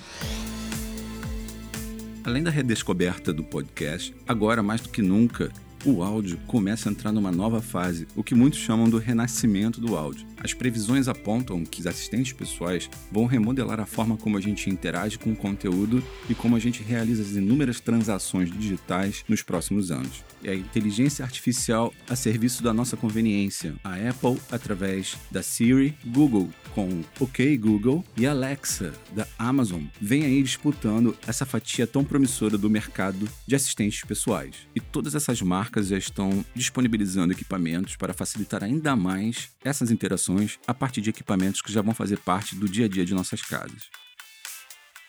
[2.22, 5.50] Além da redescoberta do podcast, agora mais do que nunca,
[5.84, 9.96] o áudio começa a entrar numa nova fase, o que muitos chamam do renascimento do
[9.96, 10.27] áudio.
[10.40, 15.18] As previsões apontam que os assistentes pessoais vão remodelar a forma como a gente interage
[15.18, 20.24] com o conteúdo e como a gente realiza as inúmeras transações digitais nos próximos anos
[20.42, 23.74] e a inteligência artificial a serviço da nossa conveniência.
[23.82, 30.42] A Apple através da Siri, Google com OK Google e Alexa da Amazon vem aí
[30.42, 34.54] disputando essa fatia tão promissora do mercado de assistentes pessoais.
[34.74, 40.27] E todas essas marcas já estão disponibilizando equipamentos para facilitar ainda mais essas interações
[40.66, 43.42] a partir de equipamentos que já vão fazer parte do dia a dia de nossas
[43.42, 43.88] casas.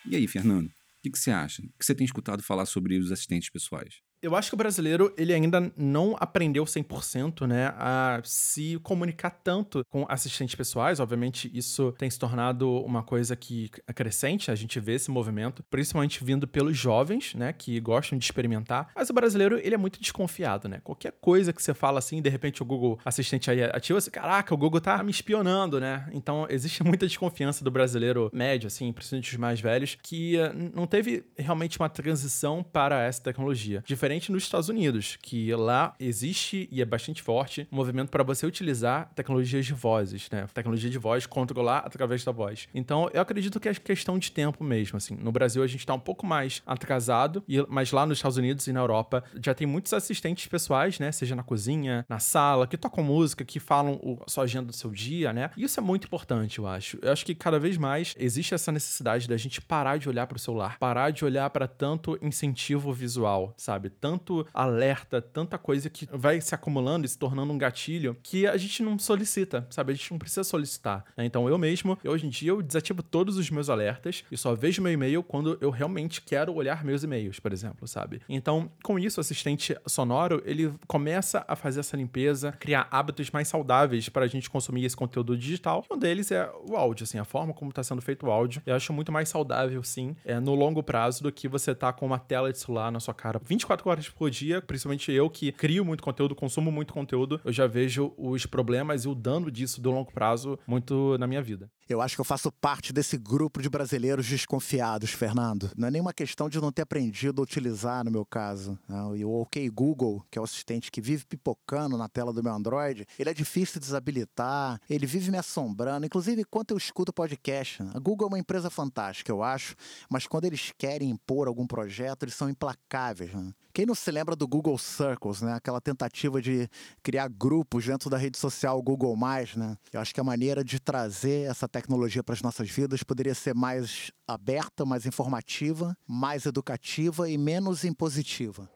[0.06, 0.66] E aí, Fernando?
[0.66, 1.62] O que, que você acha?
[1.62, 4.00] O que você tem escutado falar sobre os assistentes pessoais?
[4.22, 9.82] Eu acho que o brasileiro, ele ainda não aprendeu 100%, né, a se comunicar tanto
[9.88, 11.00] com assistentes pessoais.
[11.00, 15.62] Obviamente, isso tem se tornado uma coisa que é crescente, a gente vê esse movimento,
[15.70, 18.90] principalmente vindo pelos jovens, né, que gostam de experimentar.
[18.94, 20.80] Mas o brasileiro, ele é muito desconfiado, né?
[20.84, 24.52] Qualquer coisa que você fala assim, de repente o Google Assistente aí ativa, você, caraca,
[24.52, 26.06] o Google tá me espionando, né?
[26.12, 30.86] Então, existe muita desconfiança do brasileiro médio, assim, principalmente os mais velhos, que eh, não
[30.86, 33.82] teve realmente uma transição para essa tecnologia.
[33.86, 38.24] Diferente diferente nos Estados Unidos, que lá existe e é bastante forte um movimento para
[38.24, 40.46] você utilizar tecnologias de vozes, né?
[40.52, 42.68] Tecnologia de voz, controlar através da voz.
[42.74, 45.14] Então, eu acredito que é questão de tempo mesmo, assim.
[45.14, 48.72] No Brasil, a gente está um pouco mais atrasado, mas lá nos Estados Unidos e
[48.72, 51.12] na Europa já tem muitos assistentes pessoais, né?
[51.12, 54.90] Seja na cozinha, na sala, que tocam música, que falam a sua agenda do seu
[54.90, 55.50] dia, né?
[55.56, 56.98] E isso é muito importante, eu acho.
[57.00, 60.36] Eu acho que cada vez mais existe essa necessidade da gente parar de olhar para
[60.36, 63.90] o celular, parar de olhar para tanto incentivo visual, sabe?
[64.00, 68.56] Tanto alerta, tanta coisa que vai se acumulando e se tornando um gatilho que a
[68.56, 69.92] gente não solicita, sabe?
[69.92, 71.04] A gente não precisa solicitar.
[71.16, 71.24] Né?
[71.24, 74.82] Então eu mesmo, hoje em dia, eu desativo todos os meus alertas e só vejo
[74.82, 78.20] meu e-mail quando eu realmente quero olhar meus e-mails, por exemplo, sabe?
[78.28, 83.48] Então, com isso, o assistente sonoro, ele começa a fazer essa limpeza, criar hábitos mais
[83.48, 85.84] saudáveis para a gente consumir esse conteúdo digital.
[85.90, 88.62] E um deles é o áudio, assim, a forma como está sendo feito o áudio.
[88.64, 92.06] Eu acho muito mais saudável, sim, é, no longo prazo do que você tá com
[92.06, 95.84] uma tela de celular na sua cara 24 horas por dia, principalmente eu que crio
[95.84, 99.90] muito conteúdo, consumo muito conteúdo, eu já vejo os problemas e o dano disso do
[99.90, 101.70] longo prazo muito na minha vida.
[101.88, 105.72] Eu acho que eu faço parte desse grupo de brasileiros desconfiados, Fernando.
[105.76, 108.78] Não é nenhuma questão de não ter aprendido a utilizar, no meu caso.
[109.16, 112.54] E o OK Google, que é o assistente que vive pipocando na tela do meu
[112.54, 116.06] Android, ele é difícil de desabilitar, ele vive me assombrando.
[116.06, 119.74] Inclusive, enquanto eu escuto podcast, a Google é uma empresa fantástica, eu acho,
[120.08, 123.34] mas quando eles querem impor algum projeto, eles são implacáveis.
[123.34, 123.52] Né?
[123.72, 125.54] Quem não se lembra do Google Circles, né?
[125.54, 126.68] Aquela tentativa de
[127.02, 129.16] criar grupos dentro da rede social Google+,
[129.56, 129.76] né?
[129.92, 133.54] Eu acho que a maneira de trazer essa tecnologia para as nossas vidas poderia ser
[133.54, 138.68] mais aberta, mais informativa, mais educativa e menos impositiva.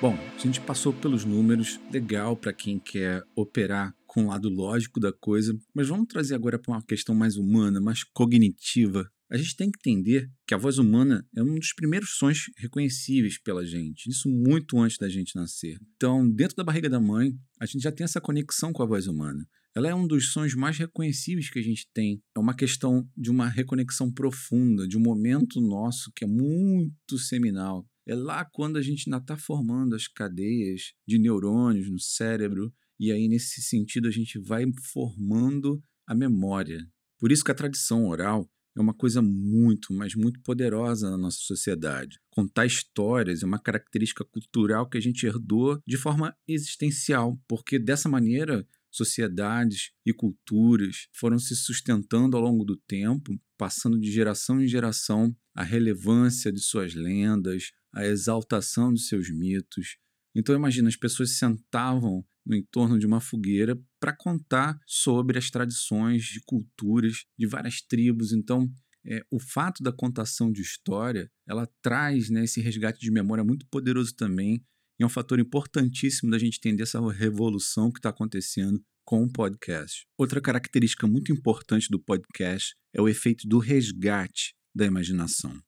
[0.00, 5.00] Bom, a gente passou pelos números, legal para quem quer operar com o lado lógico
[5.00, 9.10] da coisa, mas vamos trazer agora para uma questão mais humana, mais cognitiva.
[9.28, 13.38] A gente tem que entender que a voz humana é um dos primeiros sons reconhecíveis
[13.42, 15.78] pela gente, isso muito antes da gente nascer.
[15.96, 19.08] Então, dentro da barriga da mãe, a gente já tem essa conexão com a voz
[19.08, 19.44] humana.
[19.74, 22.22] Ela é um dos sons mais reconhecíveis que a gente tem.
[22.34, 27.84] É uma questão de uma reconexão profunda, de um momento nosso que é muito seminal.
[28.06, 33.12] É lá quando a gente ainda está formando as cadeias de neurônios no cérebro, e
[33.12, 36.88] aí, nesse sentido, a gente vai formando a memória.
[37.18, 41.38] Por isso que a tradição oral é uma coisa muito, mas muito poderosa na nossa
[41.38, 42.20] sociedade.
[42.30, 48.08] Contar histórias é uma característica cultural que a gente herdou de forma existencial, porque dessa
[48.08, 54.66] maneira sociedades e culturas foram se sustentando ao longo do tempo, passando de geração em
[54.66, 59.96] geração a relevância de suas lendas, a exaltação de seus mitos.
[60.34, 66.24] Então imagina, as pessoas sentavam no entorno de uma fogueira para contar sobre as tradições
[66.24, 68.32] de culturas de várias tribos.
[68.32, 68.70] Então,
[69.04, 73.66] é, o fato da contação de história, ela traz né, esse resgate de memória muito
[73.68, 74.64] poderoso também
[74.98, 79.30] e é um fator importantíssimo da gente entender essa revolução que está acontecendo com o
[79.30, 80.06] podcast.
[80.18, 85.60] Outra característica muito importante do podcast é o efeito do resgate da imaginação.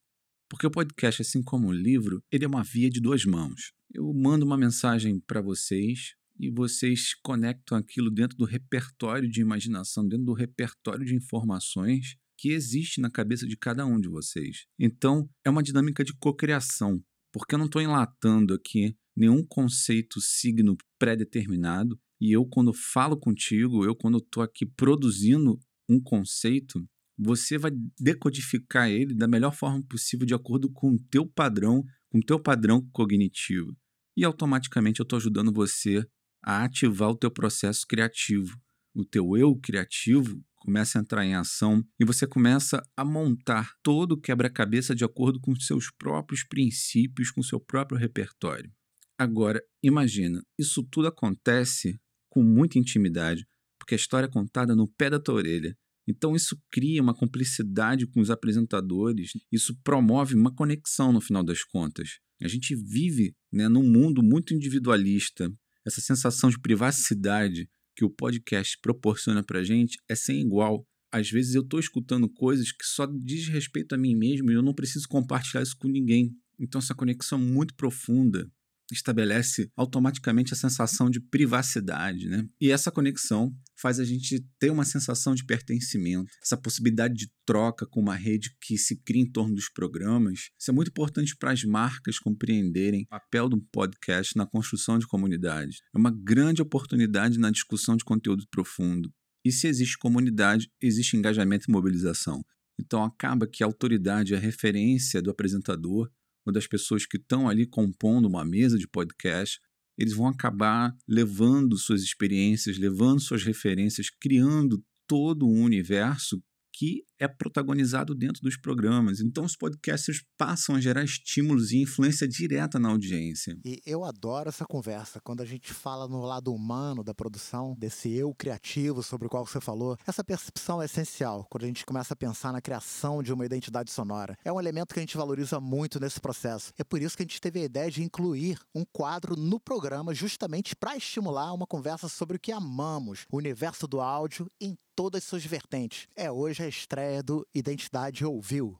[0.50, 3.72] Porque o podcast, assim como o livro, ele é uma via de duas mãos.
[3.92, 10.06] Eu mando uma mensagem para vocês, e vocês conectam aquilo dentro do repertório de imaginação,
[10.06, 14.66] dentro do repertório de informações que existe na cabeça de cada um de vocês.
[14.78, 20.76] Então, é uma dinâmica de cocriação, porque eu não estou enlatando aqui nenhum conceito, signo
[20.98, 26.84] pré-determinado, e eu, quando falo contigo, eu, quando estou aqui produzindo um conceito,
[27.18, 32.18] você vai decodificar ele da melhor forma possível de acordo com o teu padrão, com
[32.18, 33.76] o teu padrão cognitivo.
[34.16, 36.06] E automaticamente eu estou ajudando você
[36.42, 38.58] a ativar o teu processo criativo.
[38.94, 44.12] O teu eu criativo começa a entrar em ação e você começa a montar todo
[44.12, 48.70] o quebra-cabeça de acordo com seus próprios princípios, com seu próprio repertório.
[49.18, 51.98] Agora, imagina, isso tudo acontece
[52.28, 53.46] com muita intimidade,
[53.78, 55.76] porque a história é contada no pé da tua orelha.
[56.06, 61.64] Então, isso cria uma cumplicidade com os apresentadores, isso promove uma conexão no final das
[61.64, 62.18] contas.
[62.42, 65.52] A gente vive né, num mundo muito individualista,
[65.88, 70.86] essa sensação de privacidade que o podcast proporciona para gente é sem igual.
[71.12, 74.62] Às vezes eu estou escutando coisas que só diz respeito a mim mesmo e eu
[74.62, 76.32] não preciso compartilhar isso com ninguém.
[76.60, 78.48] Então, essa conexão muito profunda
[78.92, 82.46] estabelece automaticamente a sensação de privacidade, né?
[82.60, 87.86] E essa conexão faz a gente ter uma sensação de pertencimento, essa possibilidade de troca
[87.86, 90.50] com uma rede que se cria em torno dos programas.
[90.58, 95.06] Isso é muito importante para as marcas compreenderem o papel do podcast na construção de
[95.06, 95.78] comunidades.
[95.94, 99.12] É uma grande oportunidade na discussão de conteúdo profundo.
[99.44, 102.44] E se existe comunidade, existe engajamento e mobilização.
[102.78, 106.10] Então acaba que a autoridade, a referência do apresentador
[106.46, 109.60] ou das pessoas que estão ali compondo uma mesa de podcast,
[109.98, 116.40] eles vão acabar levando suas experiências, levando suas referências, criando todo um universo
[116.72, 119.20] que é protagonizado dentro dos programas.
[119.20, 123.56] Então, os podcasters passam a gerar estímulos e influência direta na audiência.
[123.64, 128.12] E eu adoro essa conversa, quando a gente fala no lado humano da produção, desse
[128.12, 129.96] eu criativo sobre o qual você falou.
[130.06, 133.90] Essa percepção é essencial quando a gente começa a pensar na criação de uma identidade
[133.90, 134.36] sonora.
[134.44, 136.72] É um elemento que a gente valoriza muito nesse processo.
[136.78, 140.14] É por isso que a gente teve a ideia de incluir um quadro no programa
[140.14, 145.22] justamente para estimular uma conversa sobre o que amamos, o universo do áudio em todas
[145.22, 146.08] suas vertentes.
[146.16, 148.78] É hoje a estreia é do Identidade Ouviu.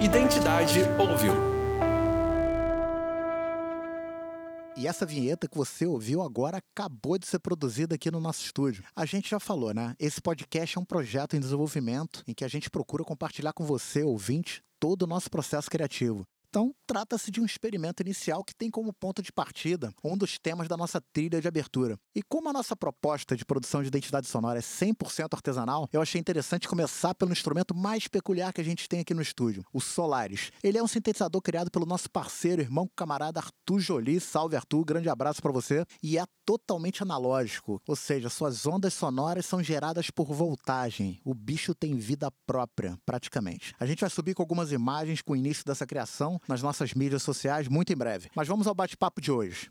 [0.00, 1.32] Identidade Ouviu.
[4.76, 8.84] E essa vinheta que você ouviu agora acabou de ser produzida aqui no nosso estúdio.
[8.94, 9.96] A gente já falou, né?
[9.98, 14.04] Esse podcast é um projeto em desenvolvimento em que a gente procura compartilhar com você,
[14.04, 16.24] ouvinte, todo o nosso processo criativo.
[16.48, 20.66] Então, trata-se de um experimento inicial que tem como ponto de partida um dos temas
[20.66, 21.98] da nossa trilha de abertura.
[22.14, 26.18] E como a nossa proposta de produção de identidade sonora é 100% artesanal, eu achei
[26.18, 30.50] interessante começar pelo instrumento mais peculiar que a gente tem aqui no estúdio, o Solaris.
[30.62, 34.18] Ele é um sintetizador criado pelo nosso parceiro, irmão camarada Arthur Jolie.
[34.18, 35.84] Salve Arthur, grande abraço para você.
[36.02, 41.20] E é totalmente analógico, ou seja, suas ondas sonoras são geradas por voltagem.
[41.22, 43.74] O bicho tem vida própria, praticamente.
[43.78, 47.22] A gente vai subir com algumas imagens com o início dessa criação nas nossas mídias
[47.22, 48.28] sociais muito em breve.
[48.34, 49.70] Mas vamos ao bate-papo de hoje.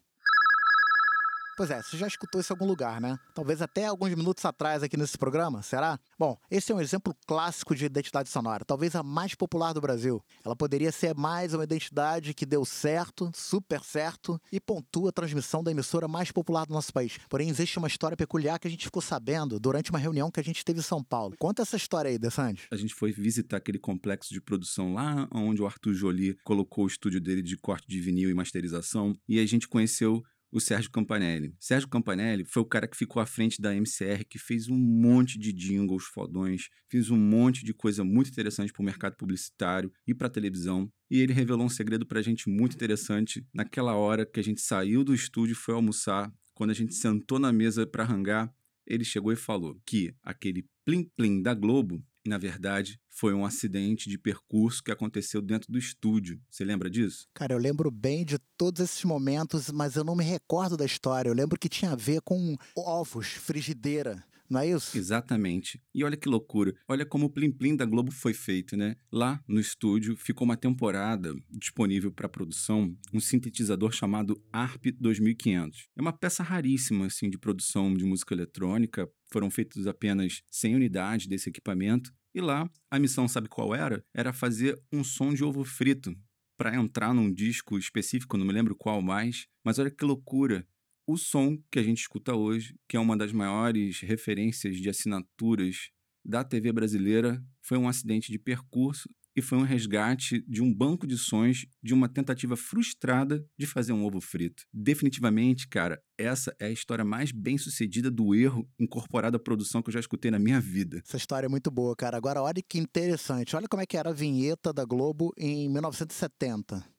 [1.57, 3.17] Pois é, você já escutou isso em algum lugar, né?
[3.33, 5.99] Talvez até alguns minutos atrás aqui nesse programa, será?
[6.17, 10.23] Bom, esse é um exemplo clássico de identidade sonora, talvez a mais popular do Brasil.
[10.45, 15.63] Ela poderia ser mais uma identidade que deu certo, super certo, e pontua a transmissão
[15.63, 17.17] da emissora mais popular do nosso país.
[17.27, 20.43] Porém, existe uma história peculiar que a gente ficou sabendo durante uma reunião que a
[20.43, 21.35] gente teve em São Paulo.
[21.39, 22.67] Conta essa história aí, Dessandes.
[22.69, 26.87] A gente foi visitar aquele complexo de produção lá onde o Arthur Jolie colocou o
[26.87, 30.23] estúdio dele de corte de vinil e masterização, e a gente conheceu
[30.57, 31.55] o Sérgio Campanelli.
[31.59, 35.37] Sérgio Campanelli foi o cara que ficou à frente da MCR, que fez um monte
[35.37, 40.13] de jingles fodões, fez um monte de coisa muito interessante para o mercado publicitário e
[40.13, 40.91] para televisão.
[41.09, 44.59] E ele revelou um segredo para a gente muito interessante naquela hora que a gente
[44.61, 46.33] saiu do estúdio e foi almoçar.
[46.53, 48.51] Quando a gente sentou na mesa para rangar,
[48.85, 54.17] ele chegou e falou que aquele plim-plim da Globo na verdade, foi um acidente de
[54.17, 56.39] percurso que aconteceu dentro do estúdio.
[56.49, 57.27] Você lembra disso?
[57.33, 61.29] Cara, eu lembro bem de todos esses momentos, mas eu não me recordo da história.
[61.29, 64.23] Eu lembro que tinha a ver com ovos, frigideira.
[64.49, 64.97] Não é isso?
[64.97, 65.81] Exatamente.
[65.93, 66.73] E olha que loucura.
[66.87, 68.95] Olha como o Plim Plim da Globo foi feito, né?
[69.11, 75.89] Lá no estúdio ficou uma temporada disponível para produção, um sintetizador chamado ARP 2500.
[75.97, 79.09] É uma peça raríssima assim de produção de música eletrônica.
[79.31, 82.13] Foram feitas apenas 100 unidades desse equipamento.
[82.33, 84.03] E lá, a missão sabe qual era?
[84.13, 86.15] Era fazer um som de ovo frito
[86.57, 90.65] para entrar num disco específico, não me lembro qual mais, mas olha que loucura
[91.07, 95.89] o som que a gente escuta hoje, que é uma das maiores referências de assinaturas
[96.23, 101.07] da TV brasileira, foi um acidente de percurso e foi um resgate de um banco
[101.07, 104.63] de sons de uma tentativa frustrada de fazer um ovo frito.
[104.73, 109.89] Definitivamente, cara, essa é a história mais bem sucedida do erro incorporado à produção que
[109.89, 111.01] eu já escutei na minha vida.
[111.07, 112.17] Essa história é muito boa, cara.
[112.17, 113.55] Agora, olha que interessante.
[113.55, 116.96] Olha como é que era a vinheta da Globo em 1970.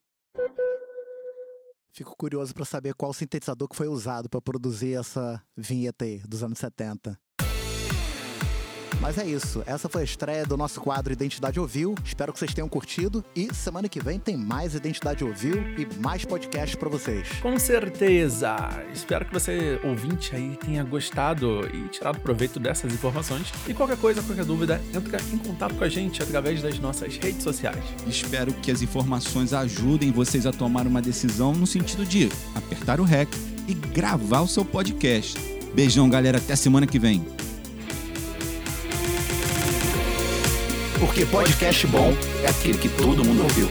[1.92, 6.42] Fico curioso para saber qual sintetizador que foi usado para produzir essa vinheta aí dos
[6.42, 7.18] anos 70.
[9.00, 9.62] Mas é isso.
[9.64, 11.94] Essa foi a estreia do nosso quadro Identidade Ouviu.
[12.04, 13.24] Espero que vocês tenham curtido.
[13.34, 17.28] E semana que vem tem mais Identidade Ouviu e mais podcast para vocês.
[17.40, 18.56] Com certeza!
[18.92, 23.52] Espero que você, ouvinte aí, tenha gostado e tirado proveito dessas informações.
[23.68, 27.42] E qualquer coisa, qualquer dúvida, entra em contato com a gente através das nossas redes
[27.42, 27.84] sociais.
[28.06, 33.04] Espero que as informações ajudem vocês a tomar uma decisão no sentido de apertar o
[33.04, 33.28] REC
[33.68, 35.38] e gravar o seu podcast.
[35.74, 36.38] Beijão, galera.
[36.38, 37.24] Até semana que vem.
[40.98, 43.70] Porque podcast bom é aquele que todo mundo ouviu.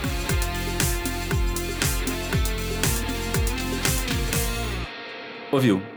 [5.51, 5.96] Ouviu?